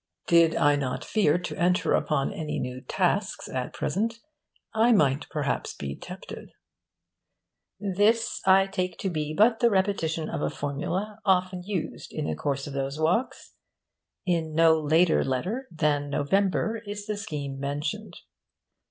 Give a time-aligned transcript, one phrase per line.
[0.25, 4.15] 'Did I not fear to enter upon any new tasks at present,
[4.73, 6.49] I might perhaps be tempted.'
[7.79, 12.35] This I take to be but the repetition of a formula often used in the
[12.35, 13.53] course of those walks.
[14.25, 18.21] In no letter later than November is the scheme mentioned.